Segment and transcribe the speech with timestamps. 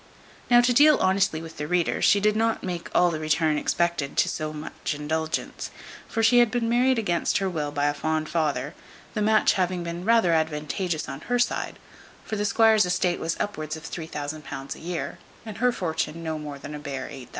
[0.49, 4.17] Now to deal honestly with the reader, she did not make all the return expected
[4.17, 5.69] to so much indulgence;
[6.07, 8.73] for she had been married against her will by a fond father,
[9.13, 11.77] the match having been rather advantageous on her side;
[12.25, 16.57] for the squire's estate was upward of £3000 a year, and her fortune no more
[16.57, 17.27] than a bare £8000.